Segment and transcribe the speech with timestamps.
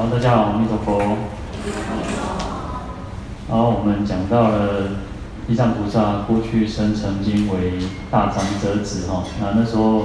[0.00, 0.98] 好，大家好，阿弥陀佛。
[3.50, 4.92] 好，我们讲到了
[5.46, 7.74] 地藏菩萨过去生曾经为
[8.10, 10.04] 大长者子哈，那那时候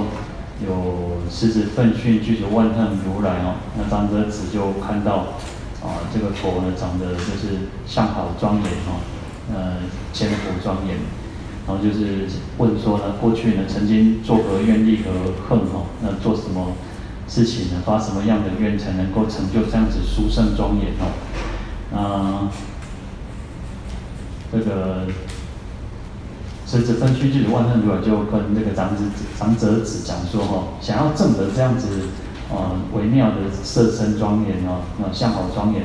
[0.62, 5.28] 有狮子奋迅具足万恨如来哦，那长者子就看到
[5.82, 9.00] 啊这个佛呢长得就是相好庄严哦，
[9.56, 9.78] 呃
[10.12, 10.98] 千佛庄严，
[11.66, 12.28] 然后就是
[12.58, 16.74] 问说呢，过去呢曾经作何愿力和恨哦，那做什么？
[17.28, 21.10] 事情呢，发什么样的愿才能够成就这样子殊胜庄严哦？
[21.92, 22.52] 啊，
[24.52, 25.08] 这个
[26.68, 29.06] 狮子奋迅具足万圣如来就跟那个长子
[29.38, 31.88] 长者子讲说哈，想要证得这样子
[32.52, 35.84] 啊微妙的色身庄严哦，那相好庄严，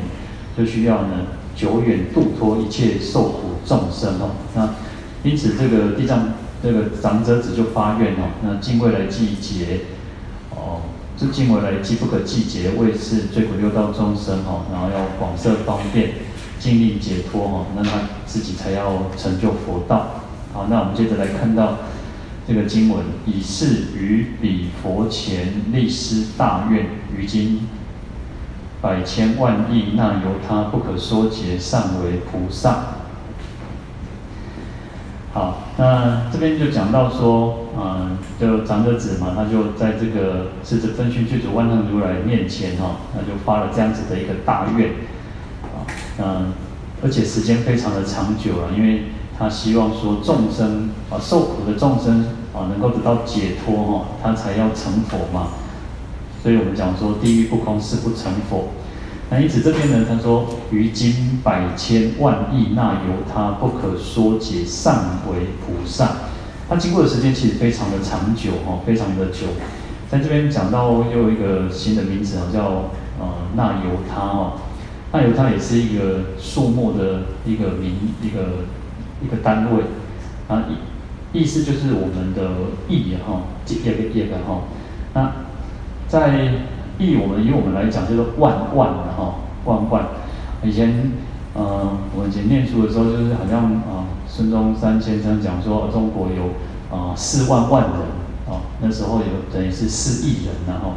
[0.57, 4.33] 就需要呢久远度脱一切受苦众生哦。
[4.55, 4.75] 那
[5.23, 9.81] 因此这个地藏这个长者子就发愿哦，那尽未来际劫。
[11.21, 16.13] 是尽未来际不可计劫，为是罪苦六道众生哈，然后要广设方便，
[16.59, 17.91] 尽力解脱哈，那他
[18.25, 20.23] 自己才要成就佛道。
[20.55, 21.81] 好，那我们接着来看到
[22.49, 27.69] 这个经文，以是于彼佛前立施大愿，于今
[28.81, 33.00] 百千万亿那由他不可说劫，尚为菩萨。
[35.33, 44.91] 好，那这边就讲到说，嗯，就长者子嘛，他就在这个狮子奋迅具足万行如来面前哈，那就发了这样子的一个大愿，
[45.63, 45.87] 啊，
[46.19, 46.53] 嗯，
[47.01, 49.05] 而且时间非常的长久了，因为
[49.39, 55.51] 他希望说众生啊受苦的众生啊能够得到解脱哈，他才要成佛嘛，
[56.43, 58.71] 所以我们讲说地狱不空誓不成佛。
[59.31, 66.17] 那因此这边呢，他说于今百千万亿那由他不可说劫，尚为菩萨。
[66.69, 69.47] 他经过的时间其实非常的长久哈，非常的久。
[70.11, 72.91] 在这边讲到又一个新的名字啊，叫
[73.21, 74.53] 呃那由他哦。
[75.13, 78.67] 那由他也是一个数目的一个名一个
[79.23, 79.83] 一个单位
[80.49, 82.51] 啊，意意思就是我们的
[82.89, 84.63] 亿哈，这个亿的哈。
[85.15, 85.33] 那
[86.09, 86.53] 在
[87.01, 90.05] 亿我们以我们来讲，就是万万的哈，万万。
[90.63, 91.13] 以前，
[91.55, 96.53] 呃，我们以前念书的时候，就是好像啊，孙中山先生讲说，中国有
[96.95, 98.01] 啊四万万人，
[98.47, 100.93] 啊，那时候有等于是四亿人然后，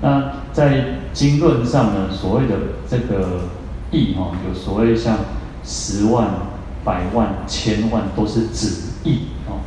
[0.00, 2.54] 那在经论上呢，所谓的
[2.88, 3.48] 这个
[3.90, 5.18] 亿哈，有所谓像
[5.64, 6.28] 十万、
[6.84, 9.58] 百万、千万，都是指亿哦。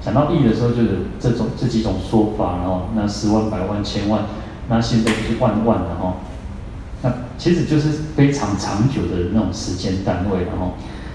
[0.00, 4.22] 讲到亿的时候，就是这种这几种说法，然后那十万、百万、千万。
[4.68, 6.14] 那现在就是万万的哈，
[7.02, 10.74] 那其实就是非常长久的那种时间单位然后，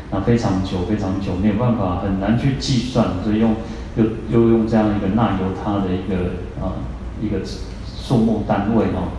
[0.09, 3.55] 那非常久非常久没有办法很难去计算，所以用
[3.97, 6.79] 又又用这样一个那由他的一个啊
[7.21, 7.45] 一个
[7.85, 9.09] 数目单位哈，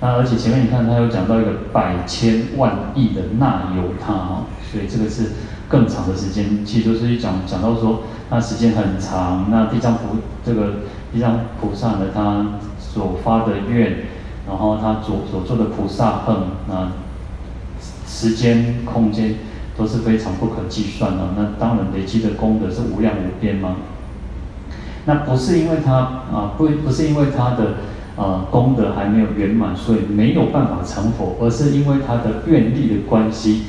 [0.00, 5.32] 那而且前面你看他有讲到一个百千万亿的那由他哈，所以这个是
[5.68, 10.76] 更长的时间，其实就是讲讲到说那时间很长，那地藏菩这个
[11.12, 12.46] 地藏菩萨呢他。
[12.92, 13.98] 所发的愿，
[14.48, 16.92] 然后他所所做的菩萨行，那
[18.06, 19.36] 时间、空间
[19.76, 21.18] 都是非常不可计算的。
[21.36, 23.76] 那当然累积的功德是无量无边吗？
[25.06, 27.76] 那不是因为他啊，不不是因为他的
[28.16, 33.62] 啊功德还没有圆满，所以没有办法成佛，而是因为他的愿力的关系。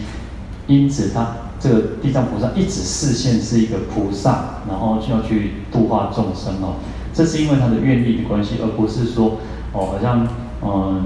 [0.68, 1.28] 因此，他
[1.60, 6.76] 这个地藏菩萨一直示现是一个菩萨，然后就要去度化众生哦。
[7.14, 9.38] 这是因为他的愿力的关系，而不是说
[9.74, 10.28] 哦，好像
[10.64, 11.06] 嗯，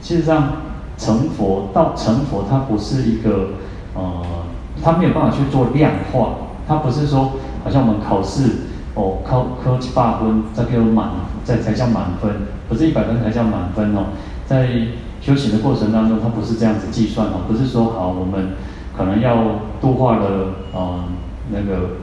[0.00, 0.52] 事实上
[0.96, 3.50] 成佛到成佛，它不是一个
[3.94, 4.22] 呃，
[4.82, 6.30] 他没有办法去做量化，
[6.66, 7.32] 他不是说
[7.62, 8.50] 好像我们考试
[8.94, 11.10] 哦，考考七八分才叫满，
[11.44, 12.30] 才才叫满分，
[12.68, 14.06] 不是一百分才叫满分哦。
[14.46, 14.68] 在
[15.20, 18.54] 修行的过程当中，它不是这样子计算哦，不是说好我们
[18.96, 21.04] 可能要度化了呃
[21.50, 21.96] 那个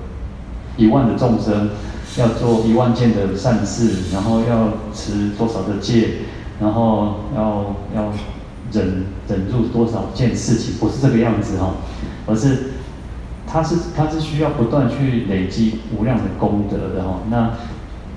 [0.77, 1.69] 一万的众生。
[2.17, 6.19] 要做一万件的善事，然后要持多少的戒，
[6.61, 8.13] 然后要要
[8.71, 11.73] 忍忍住多少件事情，不是这个样子哈，
[12.25, 12.71] 而是
[13.45, 17.19] 他是他是需要不断去累积无量的功德的哈。
[17.29, 17.51] 那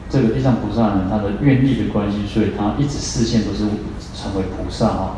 [0.08, 3.64] 这个地藏菩萨呢，他的愿力的关系，所以他一直示现都是
[4.14, 5.16] 成为菩萨哈。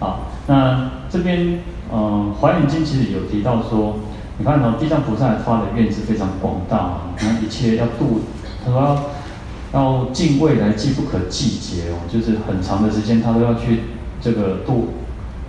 [0.00, 1.60] 好，那这边
[1.92, 3.98] 嗯，《华严经》其实有提到说。
[4.38, 8.20] 你看哦，地藏菩萨发的愿是非常广大，那一切要度，
[8.64, 9.04] 他说要
[9.72, 13.80] 要尽未来际不可计劫哦，就是很长的时间，他都要去
[14.20, 14.90] 这个度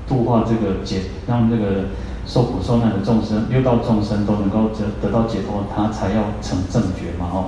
[0.08, 1.90] 度化这个解，让这个
[2.26, 7.46] 受苦受难的众生，六道众生都能够得得到解脱，他才要成正觉嘛哦。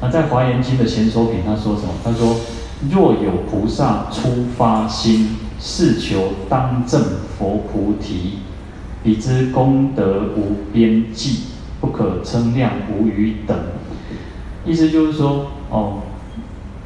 [0.00, 1.88] 那在华严经的前首品，他说什么？
[2.04, 2.36] 他说
[2.92, 7.02] 若有菩萨初发心，是求当证
[7.36, 8.38] 佛菩提，
[9.02, 11.40] 彼之功德无边际，
[11.80, 13.56] 不可称量无与等。
[14.64, 16.00] 意思就是说，哦，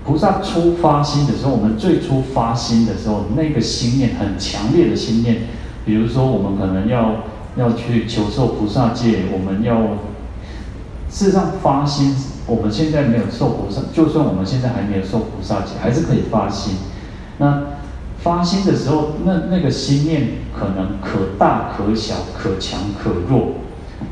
[0.04, 5.42] 菩萨初发心的时候，我们最初发心的时候，那个心念很强烈的心念，
[5.84, 7.24] 比如说我们可能要
[7.56, 9.98] 要去求受菩萨戒，我们要
[11.08, 12.14] 事实上发心。
[12.46, 16.74] 我们现在没有受菩萨，就算我们现在还没有受菩萨戒，还是可以发心。
[17.38, 17.62] 那
[18.24, 20.28] 发心的时候，那那个心念
[20.58, 23.48] 可能可大可小，可强可弱。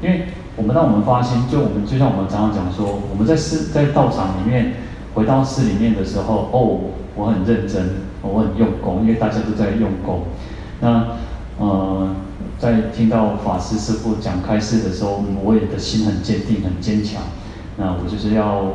[0.02, 4.74] 因为我们当我们发心，就我们就像我们常常讲说，我们在寺在道场里面，
[5.14, 10.24] 回到寺里面的时候，哦，我很认真，我很用功，因为大家都在用功。
[10.80, 11.16] 那
[11.58, 12.14] 呃，
[12.58, 17.22] 在听到法师师父讲开示的时候，我也的心很坚定，很坚强。
[17.78, 18.74] 那我就是要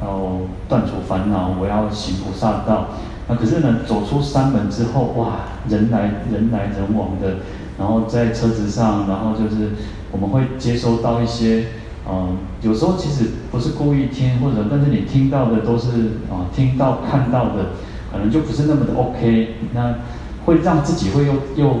[0.00, 2.88] 要断除烦恼，我要行菩萨道。
[3.28, 5.32] 那可是呢，走出山门之后，哇，
[5.68, 7.38] 人来人来人往的，
[7.78, 9.72] 然后在车子上，然后就是
[10.12, 11.66] 我们会接收到一些，
[12.08, 15.88] 嗯，有时候其实不是故意听，或者但是你听到的都是
[16.30, 17.70] 啊，听到看到的，
[18.12, 19.56] 可能就不是那么的 OK。
[19.74, 19.96] 那
[20.44, 21.76] 会让自己会又又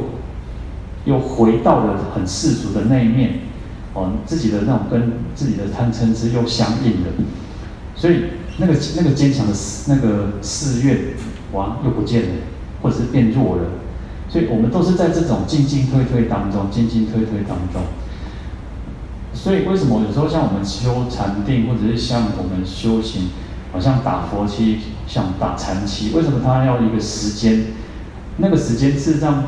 [1.04, 3.40] 又回到了很世俗的那一面。
[3.94, 7.08] 哦，自己的那种跟自己的贪嗔痴又相应的，
[7.96, 8.24] 所以
[8.58, 9.52] 那个那个坚强的
[9.88, 10.98] 那个誓愿，
[11.52, 12.28] 哇，又不见了，
[12.82, 13.62] 或者是变弱了。
[14.28, 17.82] 所以我们都是在这种进进退退当中，进进退退当中。
[19.32, 23.30] 所以为什么有时候像我们修禅定，或者是像我们修行，
[23.72, 27.66] 好像打佛七，像打禅七，为什么他要一个时间？
[28.36, 29.44] 那个时间事实上，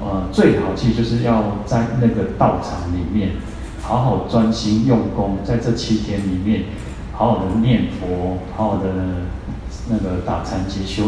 [0.00, 3.36] 呃，最好其实就是要在那个道场里面。
[3.82, 6.64] 好好专心用功，在这七天里面，
[7.20, 8.88] 好好的念佛，好好的
[9.90, 11.04] 那个打禅七修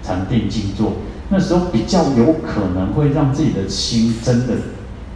[0.00, 0.92] 禅定静坐，
[1.28, 4.54] 那时候比较有可能会让自己的心真的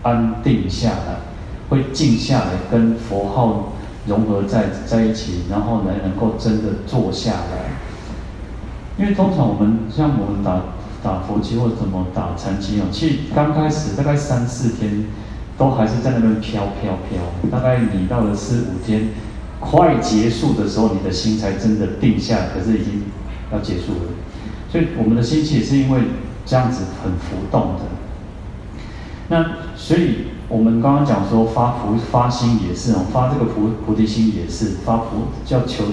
[0.02, 1.20] 安定下来，
[1.68, 3.74] 会静下来，跟佛号
[4.08, 7.70] 融合在在一起，然后呢，能够真的坐下来。
[8.98, 10.62] 因为通常我们像我们打
[11.00, 15.04] 打佛七或者怎么打禅七哦，其实刚开始大概三四天。
[15.58, 17.20] 都还是在那边飘飘飘，
[17.50, 19.10] 大概你到了四五天
[19.60, 23.02] 快结束的时候，你的心才真的定下，可是已经
[23.52, 24.00] 要结束了。
[24.72, 26.00] 所以我们的心气是因为
[26.46, 27.82] 这样子很浮动的。
[29.28, 29.44] 那
[29.76, 35.84] 所以我们刚刚讲说发菩发心也是哦，发这个菩菩提心也是发菩叫求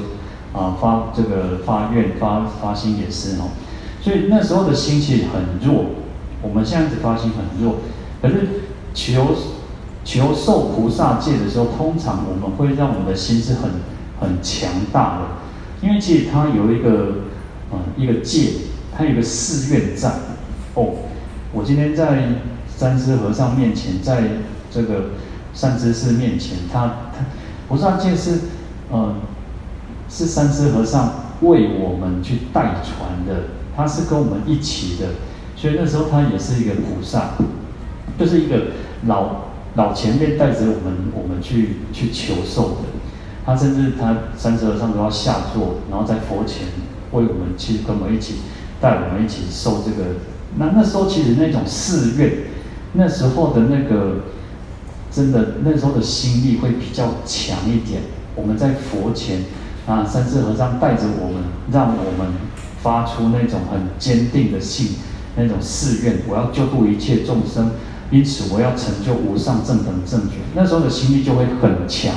[0.53, 3.49] 啊发这个发愿发发心也是哦。
[4.01, 5.87] 所以那时候的心气很弱，
[6.41, 7.75] 我们现在子发心很弱，
[8.21, 8.47] 可是
[8.93, 9.35] 求。
[10.07, 13.69] 求受菩萨戒的时候，通常我们会让我们的心是很
[14.21, 17.25] 很强大的，因为其实它有一个
[17.69, 18.51] 呃一个戒，
[18.95, 20.09] 它有个誓愿在。
[20.75, 20.93] 哦，
[21.51, 22.23] 我今天在
[22.73, 24.23] 三师和尚面前，在
[24.71, 25.09] 这个
[25.53, 27.25] 善知识面前，他他
[27.67, 28.39] 菩萨戒是
[28.89, 29.13] 呃
[30.07, 35.07] 是三师和尚为我们去代传的，他是跟我们一起的，
[35.57, 37.31] 所以那时候他也是一个菩萨，
[38.17, 38.67] 就是一个
[39.05, 39.46] 老。
[39.77, 42.77] 老前辈带着我们，我们去去求受的。
[43.45, 46.67] 他甚至他三十和尚都要下座，然后在佛前
[47.11, 48.37] 为我们去跟我们一起
[48.81, 50.15] 带我们一起受这个。
[50.57, 52.29] 那那时候其实那种寺院，
[52.93, 54.23] 那时候的那个
[55.11, 58.01] 真的那时候的心力会比较强一点。
[58.35, 59.43] 我们在佛前
[59.85, 62.33] 啊，三世和尚带着我们，让我们
[62.81, 64.97] 发出那种很坚定的信，
[65.35, 67.71] 那种誓愿，我要救度一切众生。
[68.09, 72.13] 因此，我要成就无上正等正觉，那时候的心力就会很强。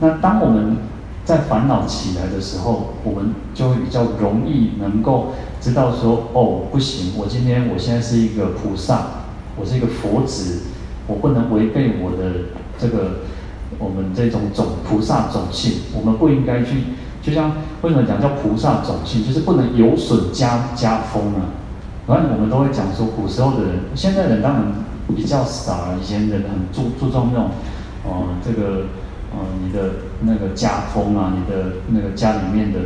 [0.00, 0.78] 那当我们
[1.26, 9.02] 在烦恼起来的时候，我们就会比较容易能够知道说：哦，不行，我今天我现在是一个菩萨，
[9.56, 10.62] 我是一个佛子，
[11.06, 13.20] 我不能违背我的这个
[13.78, 15.72] 我们这种种菩萨种性。
[15.94, 16.82] 我们不应该去，
[17.22, 21.52] 就像为什么讲叫菩萨种性，就是不能有损家家风啊。
[22.06, 24.64] 反正我们都会讲说，古时候的人，现在人当然。
[25.14, 27.50] 比较少，以前人很注注重那种，
[28.04, 28.10] 呃，
[28.44, 28.86] 这个，
[29.32, 29.90] 呃，你的
[30.22, 32.78] 那个家风啊，你的那个家里面的，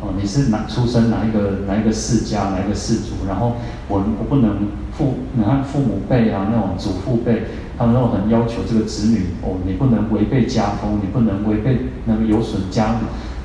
[0.00, 3.56] 呃，你是哪出生哪一个哪一个世家哪一个氏族，然后
[3.88, 7.44] 我我不能父，你看父母辈啊，那种祖父辈，
[7.76, 12.96] 他们都很要求这个子女，哦，你不能违背家风，你不能违背那个有损家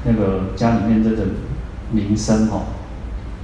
[0.05, 1.23] 那个家里面这个
[1.91, 2.63] 名声哦，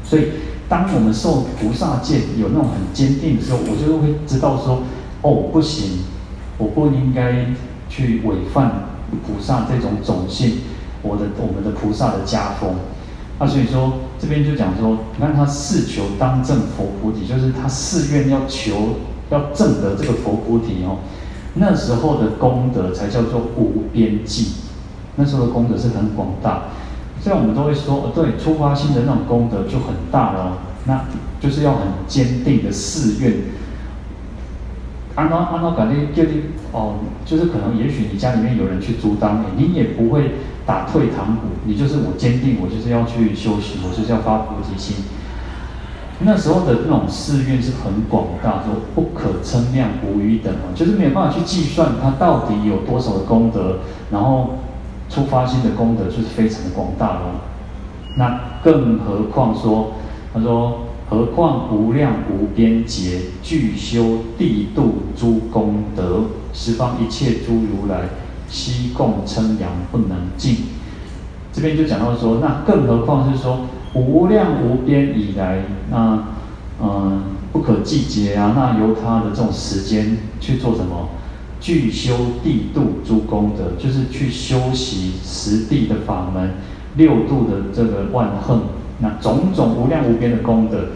[0.04, 0.24] 所以。
[0.70, 4.84] 当我们受菩萨戒有那种很坚定的时候，我就会知道说，
[5.24, 6.04] 哦，不行，
[6.60, 7.48] 我不应该
[7.90, 10.60] 去违反菩萨这种种性，
[11.02, 12.76] 我的我们的菩萨的家风。
[13.40, 18.98] 啊，所以说这边就讲说，你看他誓求当证佛菩提，就是他誓愿要求
[19.32, 21.00] 要证得这个佛菩提哦。
[21.56, 24.52] 那时候的功德才叫做无边际，
[25.16, 26.66] 那时候的功德是很广大。
[27.22, 31.06] 虽然我们都会说，哦，对，初发心的那种功德就很大了，那
[31.40, 33.34] 就是要很坚定的誓愿。
[35.16, 36.96] 安老安老感觉就你哦，
[37.26, 40.36] 就是可能也许你家里面有人去阻挡你，你也不会
[40.66, 45.04] 打退堂鼓，你就是我坚定，我就是要去修行，我就是要发菩提心。
[46.22, 53.80] 那时候的那种誓愿是很广大，说不可称量，无与等，就是没有办法去计算它到底有多少的功德，
[54.12, 54.59] 然后
[55.10, 57.42] 出发心的功德就是非常广大了。
[58.18, 59.94] 那更何况说，
[60.34, 60.86] 他说。
[61.10, 68.02] 何况无量无边劫，具修地度诸功德，十方一切诸如来，
[68.48, 70.58] 悉共称扬不能尽。
[71.52, 73.62] 这边就讲到说，那更何况是说
[73.96, 76.26] 无量无边以来，那
[76.80, 81.10] 嗯不可计劫啊，那由他的这种时间去做什么？
[81.60, 86.52] 具修地度诸功德，就是去修习十地的法门，
[86.96, 88.62] 六度的这个万恒。
[89.02, 90.90] 那种种无量无边的功德，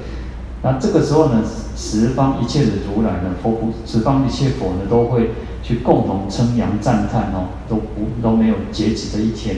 [0.61, 1.41] 那这个时候呢，
[1.73, 5.31] 十方一切的如来呢，佛菩，十方一切佛呢，都会
[5.63, 9.55] 去共同称扬赞叹哦，都不都没有截止的一天。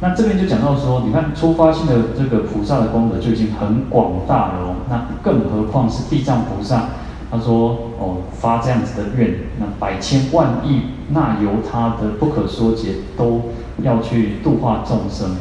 [0.00, 6.90] 那这边就讲到说，你看出发性的这个菩萨的功德就已经很广大了哦，那更何况是地藏菩萨，
[7.30, 13.42] 他说哦发这样子的愿，那百千万亿那由他的不可说劫，都
[13.82, 15.36] 要去度化众生。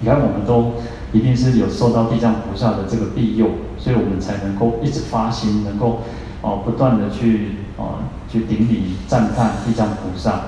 [0.00, 0.72] 你看我们都。
[1.12, 6.02] 一定是有受到地藏菩萨的这个庇佑，所以我们才能够一直发心，能够
[6.40, 7.98] 哦不断的去哦
[8.30, 10.42] 去顶礼赞叹地藏菩萨。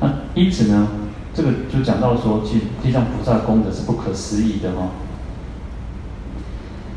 [0.00, 0.88] 那因此呢，
[1.32, 4.88] 这个就讲到说，其实地藏菩萨功德是不可思议的哦。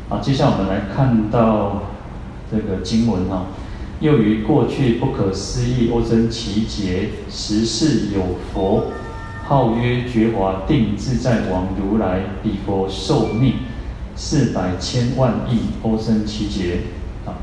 [0.08, 1.82] 好，接下来我们来看到
[2.50, 3.46] 这个经文哈，
[4.00, 8.22] 又于过去不可思议阿僧只劫，时世有
[8.52, 8.84] 佛。
[9.48, 13.54] 号曰觉华定自在王如来，彼佛寿命
[14.16, 16.80] 四百千万亿阿僧只劫。
[17.24, 17.38] 啊，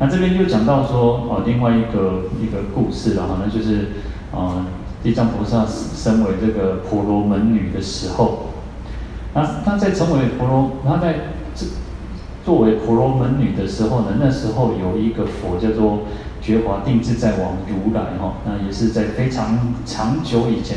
[0.00, 3.90] 那这边就讲到说，啊，另外一个一个故事了哈，那就是，
[4.34, 4.66] 啊，
[5.04, 8.50] 地藏菩萨身为这个婆罗门女的时候，
[9.32, 11.33] 那他在成为婆罗，他在
[12.44, 16.00] 作为婆罗门女的时候呢，那时候有一个佛叫做
[16.42, 20.76] 觉华定自在王如来哈，那也是在非常长久以前。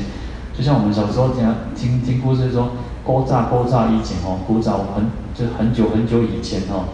[0.57, 1.45] 就像我们小时候听
[1.75, 2.69] 听听故事说，
[3.03, 6.85] 古早古早以前哦，古早很就很久很久以前哦，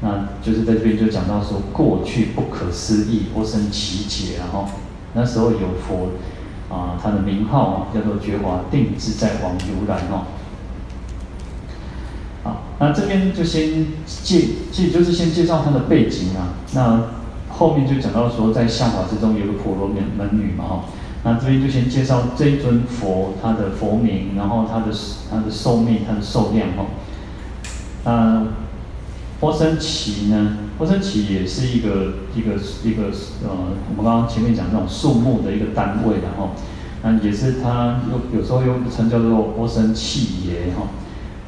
[0.00, 4.64] 那就是在这边就讲到说，过去不可思议阿僧只劫，然后
[5.12, 6.08] 那时候有佛
[6.74, 10.24] 啊，他的名号叫做觉华定自在王如来哦。
[12.78, 14.40] 那这边就先介
[14.70, 17.04] 介就是先介绍他的背景啊，那
[17.48, 20.84] 后面就讲到说，在相法之中有个婆罗门门女嘛哈。
[21.24, 24.94] 那这边就先介绍这一尊佛，他的佛名，然后他的
[25.30, 26.84] 他的寿命，他的寿量哈。
[28.04, 28.46] 那
[29.40, 30.58] 阿僧只呢？
[30.78, 32.52] 阿僧只也是一个一个
[32.84, 33.04] 一个
[33.42, 36.50] 呃，我们刚刚前面讲那种树木的一个单位，然后
[37.02, 40.88] 那也是他有有时候又称叫做阿僧只耶哈。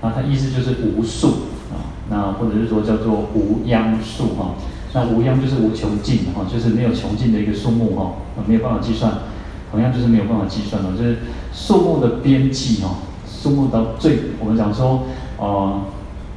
[0.00, 1.28] 啊，它意思就是无数
[1.70, 4.54] 啊，那或者是说叫做无央数哈。
[4.94, 8.14] 那无央就是无穷尽哈，就是没有穷尽的一个数目哈，
[8.46, 9.12] 没有办法计算。
[9.70, 11.18] 同样就是没有办法计算的，就是
[11.52, 15.02] 数目的边际哦，数目到最，我们讲说，
[15.36, 15.82] 呃，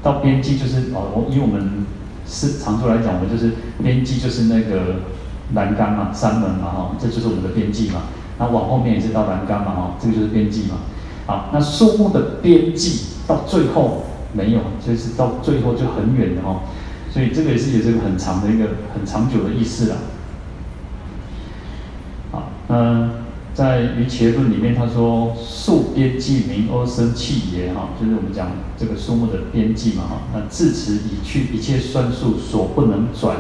[0.04, 1.86] 到边际就是哦，我以我们
[2.28, 4.96] 是常数来讲，我们就是边际就是那个
[5.54, 8.02] 栏杆嘛，三门嘛哈，这就是我们的边际嘛。
[8.38, 10.80] 那往后面也是到栏杆嘛哈，这个就是边际嘛。
[11.26, 16.62] 好，那树木的边际到最后没有，就是到最后就很远的哈，
[17.12, 19.98] 所以这个也是有这个很长的一个很长久的意思了。
[22.32, 23.10] 好，那。
[23.54, 30.22] 在《瑜伽论》里面，他说：“数边际名阿僧只耶，哈，就是我们讲这个数目的边际嘛，哈。
[30.34, 33.36] 那至此已去一切算数所不能转，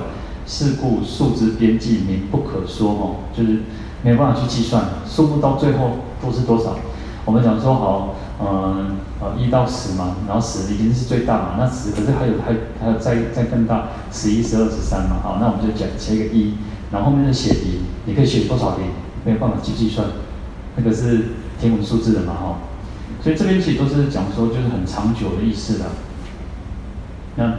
[0.45, 3.61] 是故数之边际名不可说，哈，就是
[4.03, 6.75] 没有办法去计算数目到最后都是多少。
[7.23, 8.97] 我们讲说好，嗯，
[9.37, 16.55] 一到十嘛，然后十已经是最大嘛，那十可是还有还还有再再更大，十一、十二、十三嘛，好，那我们就讲切一个一，
[16.91, 18.87] 然后后面的写零，你可以写多少零？
[19.23, 20.07] 没有办法去计算，
[20.75, 21.25] 那个是
[21.59, 22.57] 天文数字的嘛，哈，
[23.23, 25.85] 所以这边其实都是讲说就是很长久的意思的。
[27.35, 27.53] 那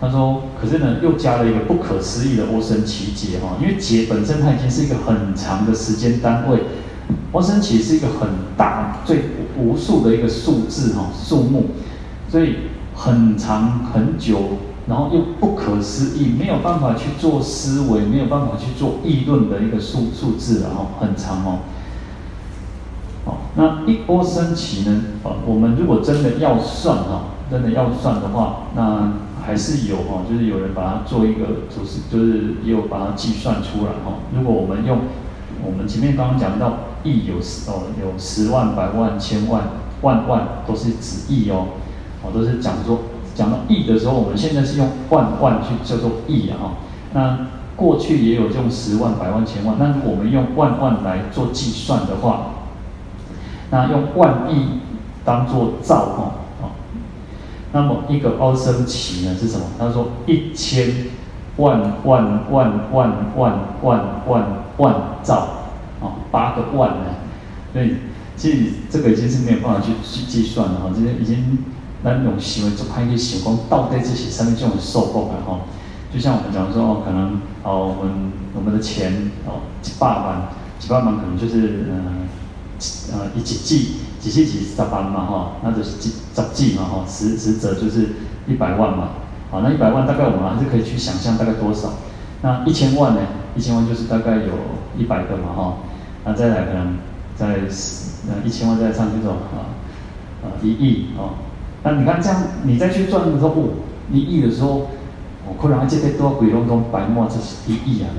[0.00, 6.60] 他说，可是呢，又加了一个不可思议的阿僧只劫哈，因为劫本身它已经是一个很长的时间单位，
[7.32, 9.22] 阿僧只是一个很大、最
[9.58, 11.66] 无数的一个数字哈，数目，
[12.28, 12.56] 所以
[12.94, 14.38] 很长很久，
[14.88, 21.58] 然后又不可思议，没有办法去做思维，没有办法去做议论的一个数数字然后很长哦。
[23.24, 25.02] 好，那一波升起呢？
[25.24, 29.12] 啊，我们如果真的要算哈，真的要算的话，那
[29.44, 34.18] 还是有哈，就是有人把它做一个，就是就是也有把它计算出来哈。
[34.34, 34.98] 如果我们用
[35.64, 39.62] 我们前面刚刚讲到亿有十哦，有十万、百万、千万、
[40.02, 41.68] 万万，都是指亿哦，
[42.22, 42.98] 哦都是讲说
[43.34, 46.70] 讲到亿的时候，我们现在是用万万去叫做亿啊哈。
[47.14, 47.46] 那
[47.76, 52.50] 过去也有用十万、百万、千万，那我们用万万来做计算的话。
[53.70, 54.80] 那用万亿
[55.24, 56.32] 当做兆哈，
[57.72, 59.66] 那么一个阿僧只呢是什么？
[59.78, 61.08] 他说一千
[61.56, 64.46] 万万万万万万万
[64.78, 65.48] 万兆
[66.00, 67.04] 哦，八个万呢。
[67.72, 67.96] 所以
[68.36, 71.58] 其实这个已经是没有办法去去计算了哈，这些已经
[72.02, 75.60] 那种行为就拍一些光到底这些上面就很受够了哈。
[76.12, 80.48] 就像我们讲说哦，可能哦我们我们的钱哦几百万
[80.78, 82.26] 几百万可能就是嗯。
[83.10, 88.10] 呃，一几季，几季几十万嘛哈，那就是几十季嘛哈，十十则就是
[88.46, 89.12] 一百万嘛，
[89.50, 91.94] 好，那一百万大概我们还是可以去想象大概多少，
[92.42, 93.20] 那一千万呢？
[93.56, 94.52] 一千万就是大概有
[94.98, 95.76] 一百个嘛哈，
[96.24, 96.98] 那再来可能
[97.34, 99.76] 再十，呃一千万再上去这种啊，
[100.42, 101.34] 啊一亿哦，
[101.82, 103.68] 那你看这样你再去赚的时候，哦，
[104.10, 104.88] 一亿的时候，
[105.46, 108.10] 我，可能这边多鬼龙中白沫，这是一亿啊，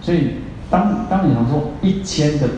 [0.00, 0.36] 所以
[0.70, 2.48] 当当你想说一千的。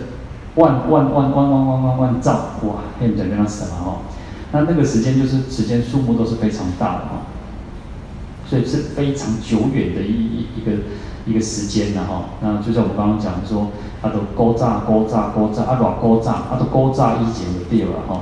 [0.57, 2.33] 万万万万万万万万兆
[2.63, 2.77] 哇！
[2.99, 3.99] 现在变成什么哈？
[4.53, 7.27] 那那个时间就是时间数目都是非常大的哈，
[8.49, 10.85] 所以是非常久远的一一一个
[11.27, 12.31] 一个时间的哈。
[12.41, 13.69] 那就像我们刚刚讲说，
[14.01, 18.21] 它都勾炸勾炸勾炸啊，软勾炸，它都勾炸一节的掉了哈。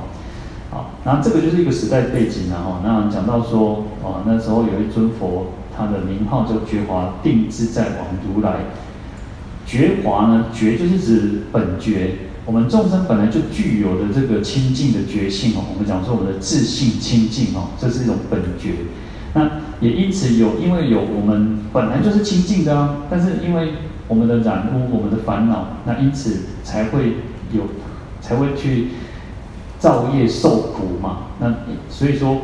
[0.71, 2.81] 好，那这个就是一个时代背景了哈。
[2.83, 8.65] 那讲到说，哦，那时候有一尊佛，他的名号叫觉华定自在王如来。
[9.65, 10.45] 觉华呢？
[10.53, 15.63] 觉就是指本觉，我们众生本来就具有的这个清净的觉性哦。
[15.73, 18.73] 我们讲说我们的自性清净哦，这是一种本觉。
[19.35, 23.73] 那也因此有，因为有我们本来就是清净的啊，但是因为
[24.07, 27.17] 我们的染污，我们的烦恼，那因此才会
[27.53, 27.65] 有，
[28.19, 28.87] 才会去
[29.77, 31.27] 造业受苦嘛。
[31.39, 31.53] 那
[31.87, 32.41] 所以说。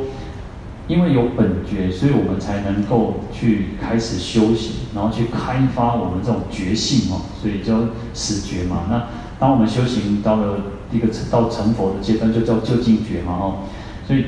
[0.88, 7.78] 因为有本觉，所以我们才能够去开始修行，然后去开发我们这种觉性哦，所以叫
[8.14, 8.88] 始觉嘛。
[8.90, 9.08] 那
[9.40, 10.58] 当我们修行到了
[10.92, 13.54] 一个到成佛的阶段，就叫究竟觉嘛哦。
[14.06, 14.26] 所以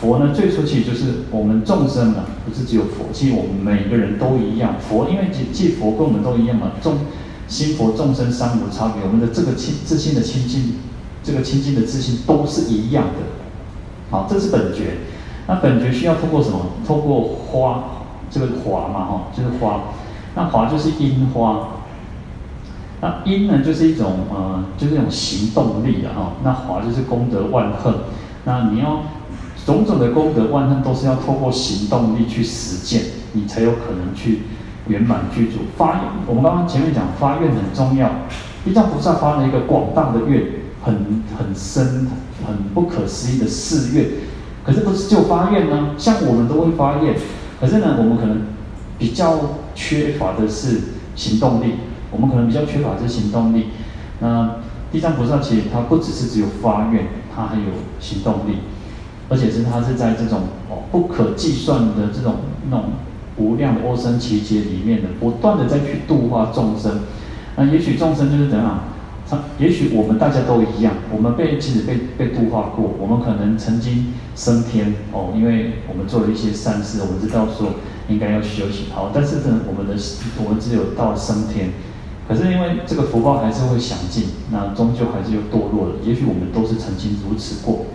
[0.00, 4.76] 佛呢，最初其实就是我们众生啊，不是只有佛，其实我们每个人都一样。
[4.80, 7.00] 佛因为即即佛跟我们都一样嘛，众
[7.46, 10.76] 心佛众生三无差别，我们的这个清自信的清净，
[11.22, 13.20] 这个清净的自信都是一样的。
[14.10, 14.98] 好，这是本觉。
[15.46, 16.60] 那本觉需要通过什么？
[16.86, 17.84] 透过花，
[18.30, 19.82] 这个华嘛，哈，就是花。
[20.34, 21.68] 那华就是因花。
[23.02, 26.32] 那因呢，就是一种呃，就是一种行动力啊哈。
[26.44, 27.94] 那华就是功德万行。
[28.44, 29.02] 那你要
[29.70, 33.02] 种种的功德万行，都是要透过行动力去实践，
[33.34, 34.40] 你才有可能去
[34.88, 36.02] 圆满具足发愿。
[36.26, 38.10] 我们刚刚前面讲发愿很重要，
[38.64, 40.42] 地藏菩萨发了一个广大的愿，
[40.82, 42.08] 很很深、
[42.44, 44.06] 很不可思议的誓愿。
[44.64, 45.94] 可是不是就发愿呢？
[45.96, 47.14] 像我们都会发愿，
[47.60, 48.42] 可是呢，我们可能
[48.98, 49.38] 比较
[49.74, 50.80] 缺乏的是
[51.14, 51.74] 行动力。
[52.10, 53.68] 我们可能比较缺乏的是行动力。
[54.18, 54.56] 那
[54.90, 57.66] 地藏菩萨其实他不只是只有发愿，他还有
[58.00, 58.56] 行动力，
[59.30, 62.34] 而且是他是在这种哦不可计算的这种
[62.68, 62.90] 那种
[63.38, 67.00] 无量的阿僧只劫里面的，不断的在去度化众生。
[67.56, 68.80] 那也许众生就是怎样？
[69.30, 77.74] 他也许我们大家都一样，我们被其实被被度化过，我们可能曾经升天哦，因为我们做了一些善事，我们知道说
[78.08, 79.94] 应该要修行好，但是呢，我们的
[80.44, 81.70] 我们只有到升天，
[82.28, 85.94] 可是因为这个福报还是会享尽，那终究还是又堕落了。
[86.04, 87.86] 也许我们都是曾经如此过。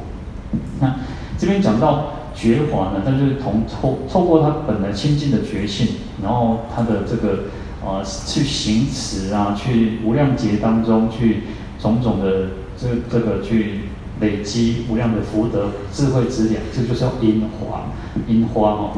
[0.80, 0.95] 那
[1.38, 5.88] 这边讲到觉华呢，那就是从透透过他本来清净的觉性，
[6.21, 7.43] 然后他的这个。
[7.86, 11.43] 啊，去行持啊，去无量劫当中去
[11.80, 13.82] 种种的这个、这个去
[14.19, 17.84] 累积无量的福德智慧之粮，这就叫因华，
[18.28, 18.91] 因花哦。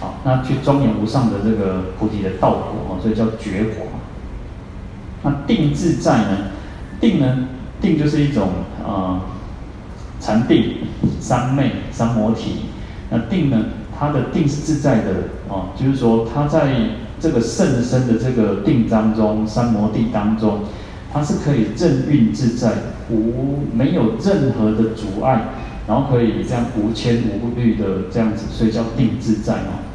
[0.00, 4.00] 好，那去庄严无上的这个菩提的道果哦，所以叫觉华。
[5.24, 6.38] 那定自在呢？
[7.02, 7.48] 定呢？
[7.82, 8.48] 定就是一种
[8.82, 9.20] 啊
[10.22, 10.76] 禅定、
[11.20, 12.70] 三昧、三摩提。
[13.10, 13.66] 那定呢？
[13.98, 15.10] 它的定是自在的
[15.48, 16.72] 哦，就是说它在。
[17.22, 20.62] 这个甚深的这个定当中，三摩地当中，
[21.12, 22.72] 它是可以正运自在，
[23.10, 25.50] 无没有任何的阻碍，
[25.86, 29.86] 然后可以这样无牵无虑的这样子，所以叫定自在哦。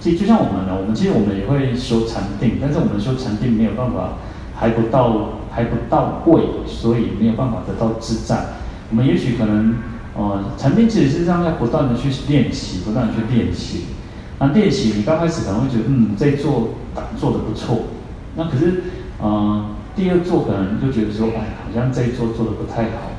[0.00, 4.14] 其实就像我们呢，我们其实我们也会修禅定，但是我们修禅定没有办法，
[4.58, 8.46] 还不到还不到位，所以没有办法得到自在。
[8.90, 9.76] 我们也许可能，
[10.16, 13.84] 呃，禅定其实是让要不断的去练习，不断的去练习。
[14.38, 16.70] 那练习你刚开始可能会觉得，嗯，这做
[17.16, 17.84] 做的不错。
[18.36, 18.82] 那可是，
[19.20, 19.66] 呃，
[19.96, 23.12] 第二做可能就觉得说，哎，好像这一做做的不太好。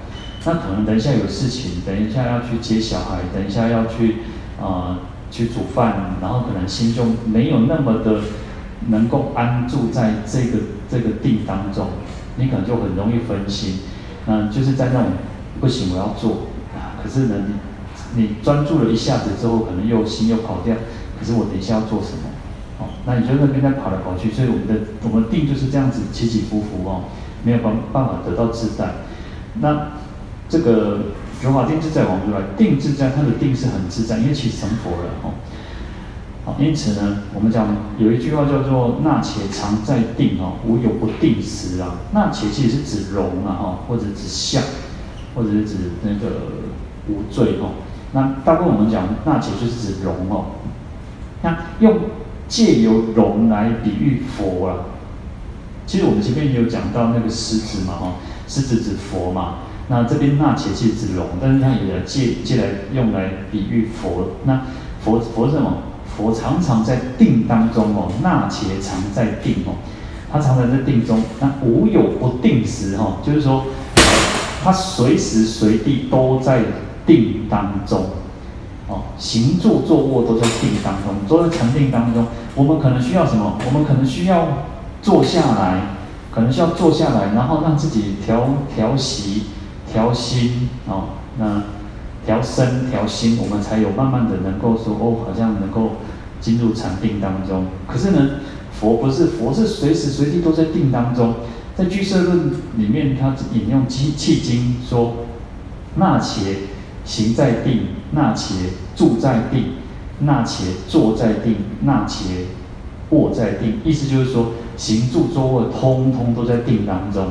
[0.46, 4.18] 那可能等一下有事情，等一下要去接小孩，等一下要去，
[4.62, 4.98] 呃。
[5.32, 8.20] 去煮饭，然后可能心中没有那么的
[8.88, 10.58] 能够安住在这个
[10.90, 11.88] 这个定当中，
[12.38, 13.80] 你可能就很容易分心，
[14.28, 15.06] 嗯，就是在那种
[15.60, 17.36] 不行，我要做啊，可是呢，
[18.16, 20.76] 你你专注了一下子之后，可能又心又跑掉，
[21.20, 22.30] 可是我等一下要做什么？
[22.80, 24.74] 哦，那你就那边在跑来跑去，所以我们的
[25.04, 27.04] 我们定就是这样子起起伏伏哦，
[27.44, 28.96] 没有办办法得到自在。
[29.62, 29.92] 那
[30.50, 31.00] 这个。
[31.42, 35.32] 如法定自在王如来定自在，它的定是很自在，因为其实成佛了哦。
[36.58, 41.96] 因此呢，我们讲有一句话叫做“那且常在定哦，无有不定时啊”。
[42.14, 44.64] 那且其实是指容啊哈，或者指相，
[45.36, 46.36] 或者是指那个
[47.08, 47.72] 无罪哦。
[48.14, 50.46] 那大部分我们讲那且就是指容哦。
[51.42, 52.00] 那用
[52.48, 54.76] 借由容来比喻佛啊。
[55.86, 58.14] 其实我们前面也有讲到那个狮子嘛哈，
[58.48, 59.60] 狮子指佛嘛。
[59.88, 64.30] 那这边那且即指容，但是它也借借来用来比喻佛。
[64.44, 64.62] 那
[65.04, 65.78] 佛佛是什么？
[66.16, 69.76] 佛常常在定当中哦，那且常在定哦，
[70.32, 71.22] 他常常在定中。
[71.40, 73.66] 那无有不定时哈，就是说，
[74.64, 76.62] 他随时随地都在
[77.06, 78.08] 定当中
[78.88, 82.26] 哦，行住坐卧都在定当中，都在禅定当中。
[82.56, 83.58] 我们可能需要什么？
[83.66, 84.48] 我们可能需要
[85.02, 85.82] 坐下来，
[86.32, 89.44] 可能需要坐下来，然后让自己调调息。
[89.92, 91.06] 调心哦，
[91.40, 91.64] 那
[92.30, 95.94] 调身调心，我们才有慢慢的能够说哦，好像能够
[96.40, 97.66] 进入禅定当中。
[97.88, 98.30] 可是呢，
[98.72, 101.34] 佛不是，佛是随时随地都在定当中。
[101.76, 105.26] 在俱舍论里面，他引用契经说：
[105.96, 106.58] 那且
[107.04, 107.80] 行在定，
[108.12, 108.54] 那且
[108.96, 109.74] 住在定，
[110.20, 112.46] 那且坐在定，那且
[113.10, 113.80] 卧在定。
[113.84, 117.30] 意思就是说，行住坐卧，通通都在定当中。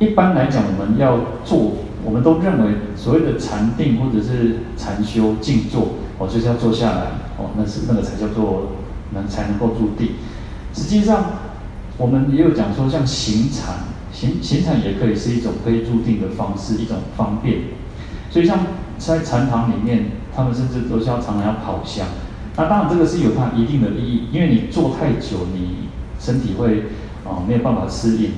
[0.00, 1.74] 一般来讲，我们要做，
[2.08, 7.02] 我们都认为所谓的禅定或者是禅修静坐，哦，就是要坐下来，
[7.36, 8.72] 哦，那是那个才叫做
[9.12, 10.12] 能才能够入定。
[10.72, 11.22] 实际上，
[11.98, 13.74] 我们也有讲说，像行禅，
[14.10, 17.58] 行行禅也可以是一种可以入定的方式，一种方便。
[18.30, 18.58] 所以，像
[18.96, 22.06] 在禅堂里面，他们甚至都是要常常要跑香。
[22.56, 26.84] 那当然，这个是有它一定的意义，因为你坐太久，你身体会、
[27.24, 28.30] 哦、没有办法适应。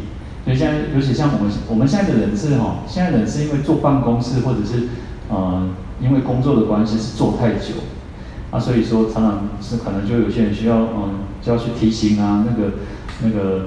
[0.44, 4.88] 所以现在，尤其像我们我们现在的人是哈，现在人是因为坐办公室或者是
[5.28, 5.68] 呃
[6.00, 7.74] 因为工作的关系是坐太久，
[8.50, 12.72] 啊，所以说常常是可能就有些人需要嗯就要去提醒啊，那个
[13.22, 13.66] 那个，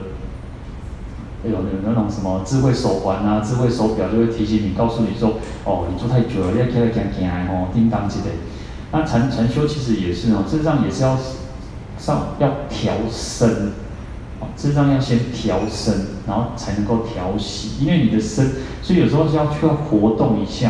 [1.45, 8.25] 哎呦那那种什么智慧手环啊、智慧手表就会提醒你，告诉你说哦，你坐太久了，要起来行行哦，叮当之类。
[8.91, 11.17] 那禅禅修其实也是哦，事实上也是要
[11.99, 13.73] 上要调身。
[14.55, 15.93] 身上要先调身，
[16.27, 20.69] 然后才能够调息，因为你的身，所以有时候是要需要活动一下，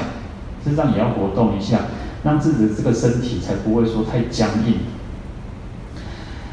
[0.63, 1.82] 身上也要活动一下，
[2.24, 4.78] 让自己的这个身体才不会说太僵硬。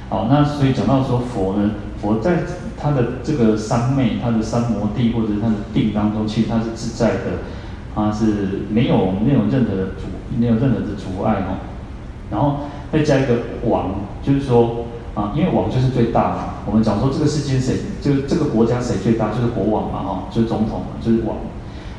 [0.08, 1.70] 好，那所以讲到说佛呢，
[2.02, 2.42] 佛在
[2.76, 7.44] 他的这个三昧、他的三摩地或者他的定当中，其实他是自在的，
[7.94, 11.62] 他是没有没有任何的阻，没有任何的阻碍哦。
[12.30, 14.86] 然后再加一个王，就是说。
[15.14, 16.36] 啊，因为王就是最大嘛。
[16.66, 21.36] 我们讲说这个世间谁，就这个国家谁最大，就是国王嘛，哈，就是总统嘛，就是王。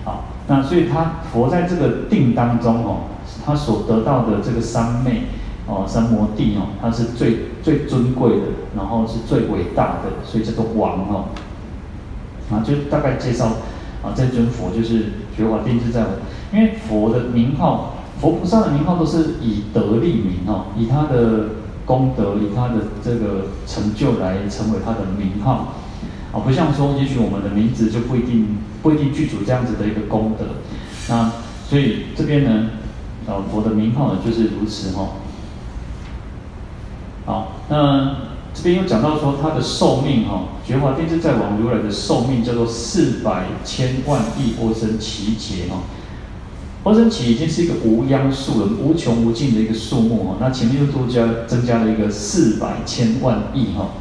[0.06, 2.98] 啊，那所以他佛在这个定当中哦，
[3.46, 5.24] 他所得到的这个三昧
[5.68, 8.46] 哦，三摩地哦，他是最最尊贵的，
[8.78, 11.26] 然后是最伟大的，所以这个王哦。
[12.50, 13.48] 啊，就大概介绍
[14.02, 16.10] 啊，这尊佛就是觉华定自在王，
[16.54, 21.61] 因为佛的名号，佛菩萨的名号都是以德立名哦，以他的。
[21.86, 25.74] 功德以他的这个成就来成为他的名号，
[26.32, 30.46] 啊，不像说，也许我们的名字就不一定不一定具足这样子的一个功德，
[31.10, 31.32] 那
[31.68, 32.70] 所以这边呢，
[33.28, 35.10] 啊，佛的名号呢就是如此哈。
[37.26, 38.16] 好，那
[38.54, 45.82] 这边又讲到说他的寿命哈，觉华定自在王如来的寿命叫做四百千万亿波僧只劫哈。
[46.84, 50.38] 波僧只已经是一个无央数了，无穷无尽的一个数目哈。
[50.40, 53.92] 那前面又多加增加了一个四百千万亿哈，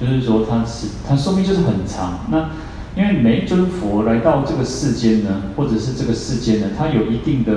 [0.00, 2.20] 就是说它是它寿命就是很长。
[2.30, 2.50] 那
[2.96, 7.52] 因为每一尊佛来到这个世间呢，或者是这个世间呢，它有一定的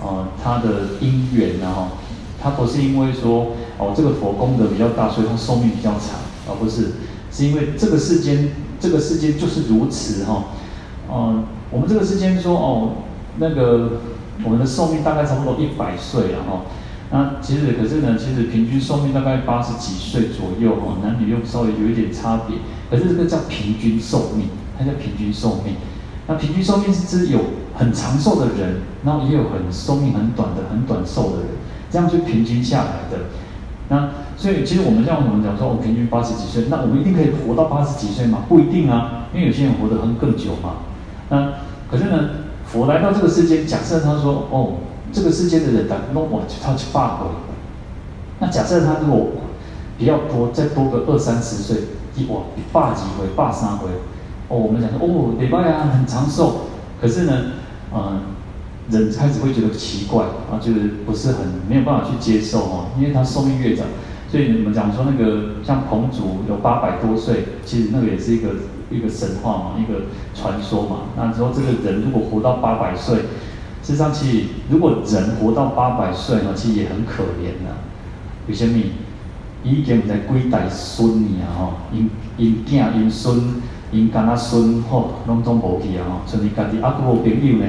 [0.00, 1.88] 呃它的因缘然后，
[2.42, 6.18] 他不是因为说哦这个佛功德比较大，所以它寿命比较长，
[6.48, 6.92] 而不是
[7.30, 10.44] 是因为这个世间这个世间就是如此哈。
[11.10, 12.92] 嗯、我们这个世间说哦
[13.38, 14.00] 那个
[14.44, 16.62] 我们的寿命大概差不多一百岁了哈。
[17.10, 22.58] 那其实可是呢，其实平均寿命大概八十几岁左右哈，男女又稍微有一点差别。
[22.90, 24.48] 可是这个叫平均寿命，
[24.78, 25.76] 它叫平均寿命。
[26.26, 27.38] 那平均寿命是指有
[27.74, 31.46] 很长寿的人，然后也有很寿命很短的、很短寿的人，
[31.90, 33.24] 这样就平均下来的。
[33.88, 38.44] 那所以其实我们像我们讲说，我们平均八十几岁，那我们一定可以活到八十几岁吗？
[38.46, 40.84] 不一定啊，因为有些人活得很更久嘛。
[41.30, 41.52] 那
[41.90, 42.28] 可是呢，
[42.72, 44.74] 佛来到这个世间，假设他说哦。
[45.10, 47.24] 这个世界的人，他弄我他去八回。
[48.40, 49.28] 那假设他如果
[49.96, 51.78] 比较多，再多个二三十岁，
[52.14, 53.88] 一哇，八几回，八三回。
[54.48, 56.66] 哦，我们讲说，哦，礼拜啊，很长寿。
[57.00, 57.32] 可是呢，
[57.90, 58.20] 嗯、
[58.90, 63.86] 人开始会觉得奇怪啊，就是不是很没有办法去接受哦，因为他寿命越长，
[64.30, 68.50] 所以你们讲说那个像彭祖有八百多岁，其实那个也是一个
[68.90, 70.96] 一个神话嘛，一个传说嘛。
[71.16, 73.16] 那时候这个人如果活到八百岁。
[73.82, 77.76] 事实上，其实如果人活到八百岁呢，其实也很可怜呐。
[78.46, 78.78] 为什么？
[79.64, 87.66] 已经在几代孙呢吼，因因囝因孙因干那孙吼，拢总无去啊吼，剩你家己啊，佫无朋友呢，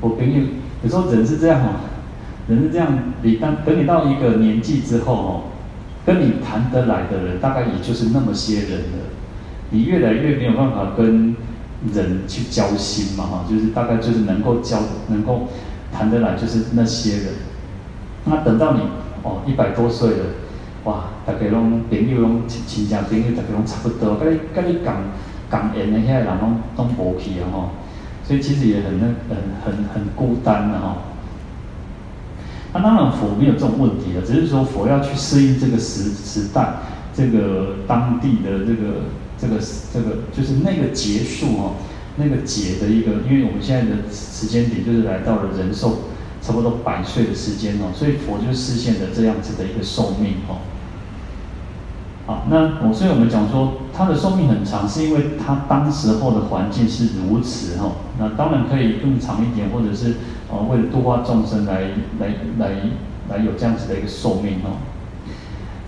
[0.00, 0.42] 我朋友。
[0.82, 1.68] 有时候人是这样吼，
[2.48, 2.88] 人是这样，
[3.22, 5.42] 你当等你到一个年纪之后吼，
[6.04, 9.09] 跟你谈得来的人，大概也就是那么些人了。
[9.70, 11.34] 你越来越没有办法跟。
[11.94, 15.48] 人去交心嘛，哈，就是大概就是能够交，能够
[15.90, 17.26] 谈得来，就是那些人。
[18.26, 18.80] 那等到你
[19.22, 20.24] 哦一百多岁了，
[20.84, 24.94] 哇，大家拢朋友拢亲戚朋友，大概拢差不多，跟你跟你讲
[25.50, 27.70] 讲缘的遐人拢拢无去啊，哈。
[28.24, 30.98] 所以其实也很那很很很孤单的哈。
[32.74, 36.74] 那当然佛没有这种问题的，只是说佛要去适应这个时时代，
[37.14, 39.06] 这个当地的这个。
[39.40, 39.56] 这个
[39.92, 41.74] 这个就是那个结束哦，
[42.16, 46.00] 那个劫的一个，因为我们现在的时间点就是来到了人寿
[46.42, 50.60] 差不多百岁的时间哦，所以佛就实现了这样子的一个寿命哦。
[52.26, 57.92] 好，那我所以我们讲说他的寿命很长，是因为他当时候的环境是如此哦。
[58.18, 60.16] 那当然可以更长一点，或者是
[60.52, 62.72] 呃为了度化众生来来来
[63.30, 64.76] 来有这样子的一个寿命哦。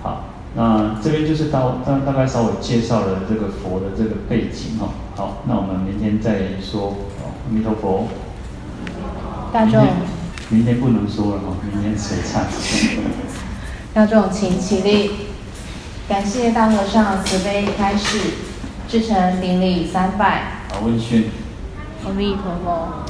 [0.03, 0.32] 好。
[0.55, 4.89] 那这边就是大大大概稍微介绍了这个佛的这个背景哈。
[5.17, 6.97] 好，那我们明天再说。
[7.25, 8.09] 阿弥陀佛。
[9.53, 9.87] 大众。
[10.51, 12.45] 明天不能说了哈，明天谁唱？
[13.95, 15.11] 大众请起立，
[16.07, 18.19] 感谢大和尚慈悲开示，
[18.87, 20.61] 至诚顶礼三拜。
[20.71, 21.31] 好，问讯。
[22.05, 23.02] 阿弥陀佛。